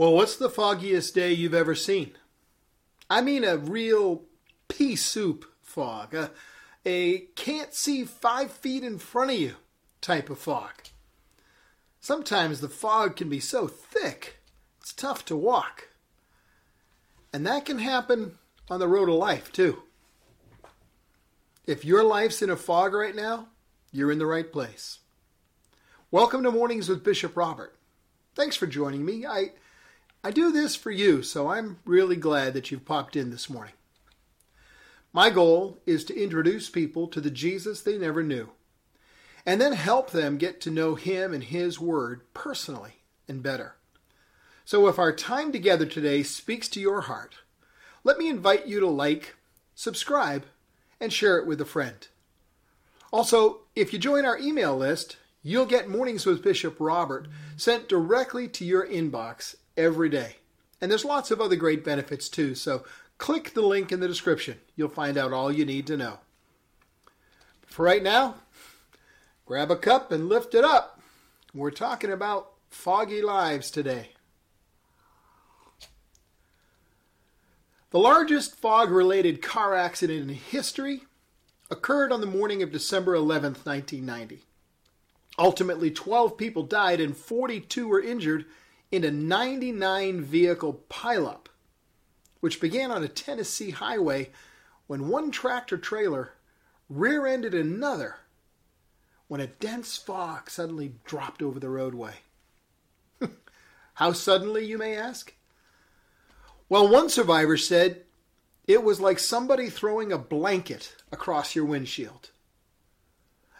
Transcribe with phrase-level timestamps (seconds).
[0.00, 2.12] Well, what's the foggiest day you've ever seen?
[3.10, 4.22] I mean, a real
[4.66, 6.30] pea soup fog, a,
[6.86, 9.56] a can't see five feet in front of you
[10.00, 10.70] type of fog.
[12.00, 14.38] Sometimes the fog can be so thick,
[14.80, 15.90] it's tough to walk.
[17.30, 18.38] And that can happen
[18.70, 19.82] on the road of life, too.
[21.66, 23.48] If your life's in a fog right now,
[23.92, 25.00] you're in the right place.
[26.10, 27.76] Welcome to Mornings with Bishop Robert.
[28.34, 29.26] Thanks for joining me.
[29.26, 29.50] I
[30.22, 33.72] I do this for you, so I'm really glad that you've popped in this morning.
[35.14, 38.50] My goal is to introduce people to the Jesus they never knew,
[39.46, 42.96] and then help them get to know Him and His Word personally
[43.28, 43.76] and better.
[44.66, 47.36] So if our time together today speaks to your heart,
[48.04, 49.36] let me invite you to like,
[49.74, 50.44] subscribe,
[51.00, 52.06] and share it with a friend.
[53.10, 58.48] Also, if you join our email list, you'll get Mornings with Bishop Robert sent directly
[58.48, 60.36] to your inbox every day.
[60.80, 62.84] And there's lots of other great benefits too, so
[63.18, 64.58] click the link in the description.
[64.76, 66.18] You'll find out all you need to know.
[67.66, 68.36] For right now,
[69.46, 71.00] grab a cup and lift it up.
[71.54, 74.10] We're talking about foggy lives today.
[77.90, 81.02] The largest fog related car accident in history
[81.70, 84.44] occurred on the morning of December 11, 1990.
[85.38, 88.44] Ultimately, 12 people died and 42 were injured
[88.90, 91.46] in a 99 vehicle pileup,
[92.40, 94.30] which began on a Tennessee highway
[94.86, 96.32] when one tractor trailer
[96.88, 98.16] rear ended another
[99.28, 102.14] when a dense fog suddenly dropped over the roadway.
[103.94, 105.32] How suddenly, you may ask?
[106.68, 108.02] Well, one survivor said
[108.66, 112.30] it was like somebody throwing a blanket across your windshield.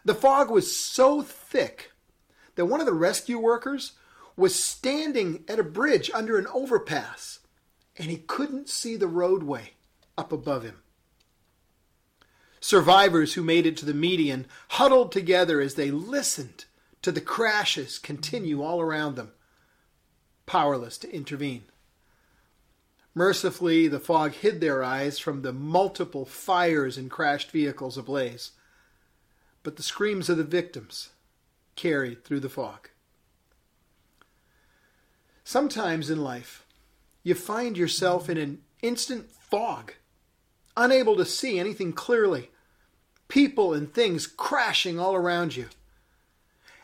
[0.05, 1.93] The fog was so thick
[2.57, 3.93] that one of the rescue workers
[4.41, 7.41] was standing at a bridge under an overpass
[7.97, 9.73] and he couldn't see the roadway
[10.17, 10.79] up above him.
[12.61, 16.65] Survivors who made it to the median huddled together as they listened
[17.03, 19.33] to the crashes continue all around them,
[20.47, 21.65] powerless to intervene.
[23.15, 28.53] Mercifully, the fog hid their eyes from the multiple fires and crashed vehicles ablaze,
[29.63, 31.11] but the screams of the victims
[31.77, 32.90] carried through the fog.
[35.51, 36.65] Sometimes in life,
[37.25, 39.95] you find yourself in an instant fog,
[40.77, 42.53] unable to see anything clearly,
[43.27, 45.67] people and things crashing all around you.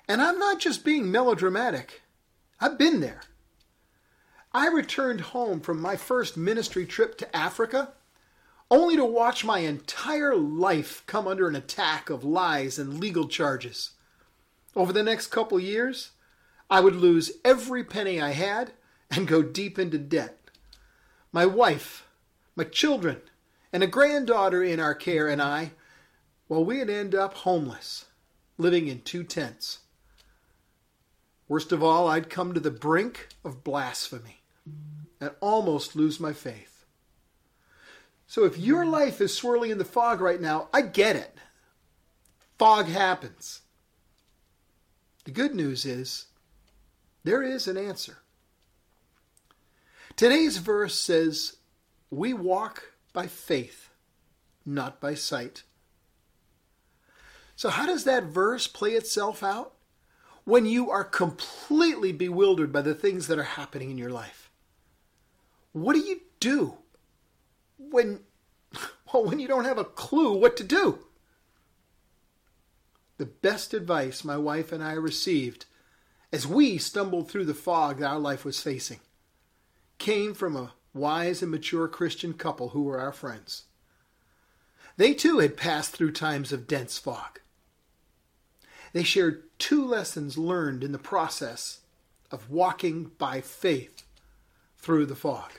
[0.08, 2.02] And I'm not just being melodramatic,
[2.60, 3.20] I've been there.
[4.52, 7.92] I returned home from my first ministry trip to Africa
[8.68, 13.92] only to watch my entire life come under an attack of lies and legal charges.
[14.74, 16.10] Over the next couple years,
[16.68, 18.72] I would lose every penny I had
[19.10, 20.38] and go deep into debt.
[21.32, 22.06] My wife,
[22.54, 23.20] my children,
[23.72, 25.72] and a granddaughter in our care and I,
[26.48, 28.06] well, we'd end up homeless,
[28.58, 29.80] living in two tents.
[31.48, 34.42] Worst of all, I'd come to the brink of blasphemy
[35.20, 36.84] and almost lose my faith.
[38.26, 41.36] So if your life is swirling in the fog right now, I get it.
[42.58, 43.62] Fog happens.
[45.24, 46.26] The good news is
[47.26, 48.18] there is an answer.
[50.14, 51.56] Today's verse says,
[52.08, 53.90] We walk by faith,
[54.64, 55.64] not by sight.
[57.56, 59.74] So, how does that verse play itself out?
[60.44, 64.48] When you are completely bewildered by the things that are happening in your life.
[65.72, 66.74] What do you do
[67.76, 68.20] when,
[69.12, 71.00] well, when you don't have a clue what to do?
[73.18, 75.66] The best advice my wife and I received
[76.32, 79.00] as we stumbled through the fog that our life was facing,
[79.98, 83.64] came from a wise and mature Christian couple who were our friends.
[84.96, 87.40] They too had passed through times of dense fog.
[88.92, 91.80] They shared two lessons learned in the process
[92.30, 94.04] of walking by faith
[94.78, 95.52] through the fog.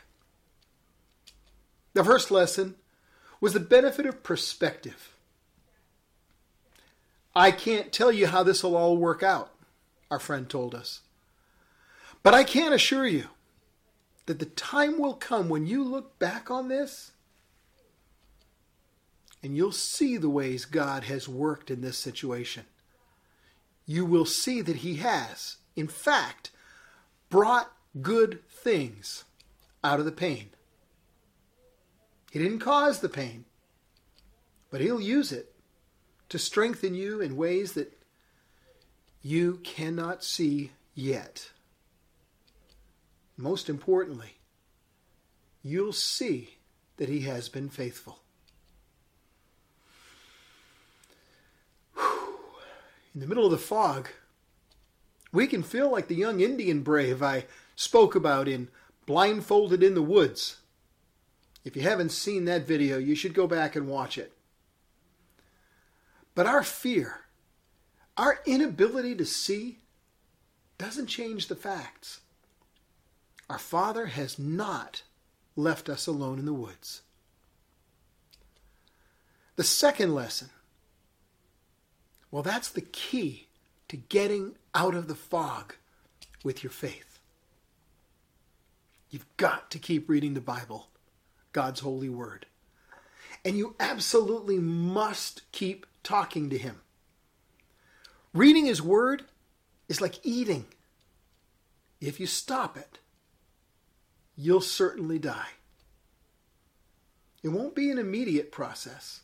[1.93, 2.75] The first lesson
[3.39, 5.15] was the benefit of perspective.
[7.35, 9.51] I can't tell you how this will all work out.
[10.09, 11.01] Our friend told us.
[12.23, 13.27] But I can assure you
[14.25, 17.11] that the time will come when you look back on this
[19.41, 22.65] and you'll see the ways God has worked in this situation.
[23.85, 26.51] You will see that He has, in fact,
[27.29, 27.71] brought
[28.01, 29.23] good things
[29.83, 30.49] out of the pain.
[32.31, 33.45] He didn't cause the pain,
[34.69, 35.53] but He'll use it
[36.29, 37.96] to strengthen you in ways that
[39.21, 41.51] you cannot see yet.
[43.35, 44.37] Most importantly,
[45.63, 46.57] you'll see
[46.97, 48.19] that He has been faithful.
[53.13, 54.09] In the middle of the fog,
[55.31, 58.69] we can feel like the young Indian brave I spoke about in
[59.05, 60.57] Blindfolded in the Woods.
[61.63, 64.33] If you haven't seen that video, you should go back and watch it.
[66.33, 67.21] But our fear,
[68.17, 69.79] our inability to see,
[70.77, 72.21] doesn't change the facts.
[73.49, 75.03] Our Father has not
[75.55, 77.01] left us alone in the woods.
[79.55, 80.49] The second lesson
[82.29, 83.47] well, that's the key
[83.87, 85.75] to getting out of the fog
[86.43, 87.19] with your faith.
[89.09, 90.89] You've got to keep reading the Bible,
[91.53, 92.45] God's holy word.
[93.45, 96.81] And you absolutely must keep talking to Him.
[98.37, 99.23] Reading His Word
[99.89, 100.67] is like eating.
[101.99, 102.99] If you stop it,
[104.35, 105.47] you'll certainly die.
[107.41, 109.21] It won't be an immediate process,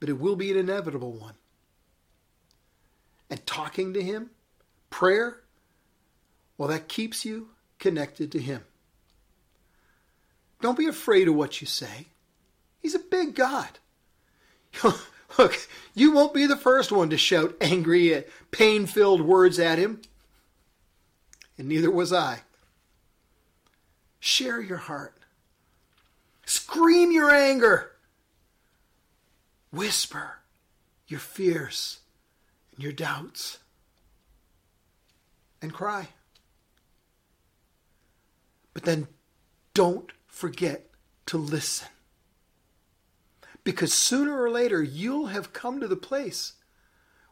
[0.00, 1.34] but it will be an inevitable one.
[3.28, 4.30] And talking to Him,
[4.88, 5.40] prayer,
[6.56, 8.64] well, that keeps you connected to Him.
[10.62, 12.06] Don't be afraid of what you say.
[12.80, 13.78] He's a big God.
[15.38, 20.02] Look, you won't be the first one to shout angry, pain filled words at him.
[21.56, 22.40] And neither was I.
[24.18, 25.14] Share your heart.
[26.44, 27.92] Scream your anger.
[29.70, 30.38] Whisper
[31.06, 32.00] your fears
[32.74, 33.58] and your doubts.
[35.62, 36.08] And cry.
[38.74, 39.08] But then
[39.74, 40.86] don't forget
[41.26, 41.88] to listen.
[43.68, 46.54] Because sooner or later, you'll have come to the place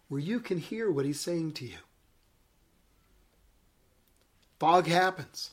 [0.08, 1.78] where you can hear what he's saying to you.
[4.60, 5.52] Fog happens.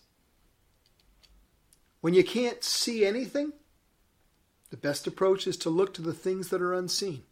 [2.01, 3.53] When you can't see anything,
[4.71, 7.23] the best approach is to look to the things that are unseen.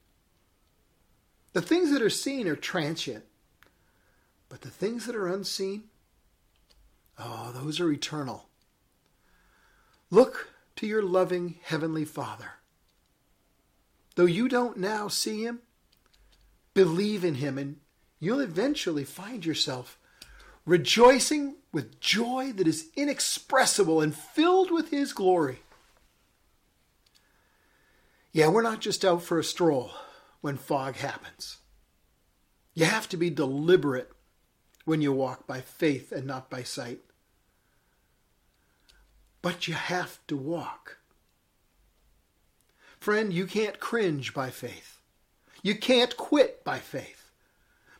[1.51, 3.25] The things that are seen are transient,
[4.48, 5.89] but the things that are unseen,
[7.19, 8.45] oh, those are eternal.
[10.09, 12.51] Look to your loving Heavenly Father.
[14.16, 15.62] Though you don't now see him,
[16.74, 17.78] believe in him and
[18.19, 19.98] you'll eventually find yourself
[20.66, 25.60] rejoicing with joy that is inexpressible and filled with his glory.
[28.31, 29.92] Yeah, we're not just out for a stroll
[30.42, 31.58] when fog happens.
[32.74, 34.12] You have to be deliberate
[34.86, 37.00] when you walk by faith and not by sight.
[39.42, 41.00] But you have to walk.
[43.01, 45.01] Friend, you can't cringe by faith.
[45.63, 47.31] You can't quit by faith.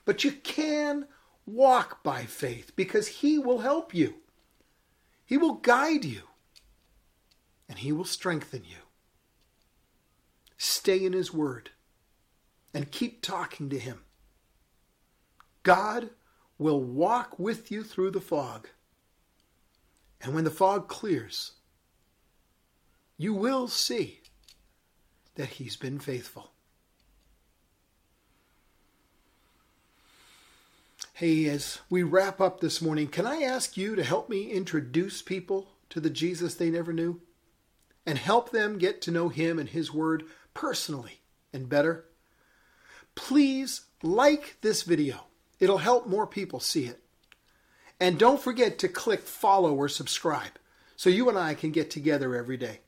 [0.06, 1.08] But you can
[1.48, 4.18] walk by faith because He will help you.
[5.26, 6.22] He will guide you.
[7.68, 8.78] And He will strengthen you.
[10.56, 11.72] Stay in His Word
[12.72, 14.02] and keep talking to Him.
[15.64, 16.12] God
[16.60, 18.70] will walk with you through the fog.
[20.22, 21.54] And when the fog clears,
[23.18, 24.21] you will see
[25.36, 26.52] that He's been faithful.
[31.14, 35.22] Hey, as we wrap up this morning, can I ask you to help me introduce
[35.22, 37.22] people to the Jesus they never knew
[38.08, 40.24] and help them get to know Him and His Word
[40.54, 41.22] personally
[41.54, 42.06] and better?
[43.14, 45.26] Please like this video.
[45.60, 47.00] It'll help more people see it.
[48.00, 50.58] And don't forget to click follow or subscribe
[50.96, 52.80] so you and I can get together every day.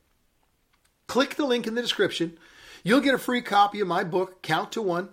[1.06, 2.38] Click the link in the description.
[2.82, 5.10] You'll get a free copy of my book, Count to One,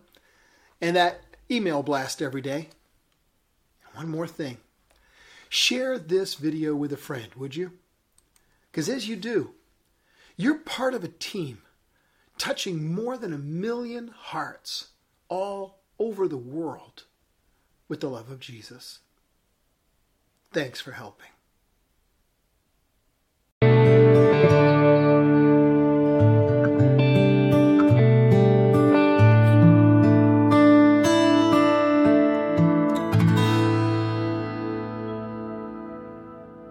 [0.80, 2.70] and that email blast every day.
[3.86, 4.58] And one more thing
[5.50, 7.74] share this video with a friend, would you?
[8.72, 9.52] Because as you do,
[10.38, 11.62] you're part of a team
[12.38, 14.90] touching more than a million hearts
[15.28, 17.04] all over the world
[17.88, 19.00] with the love of Jesus.
[20.52, 21.28] Thanks for helping.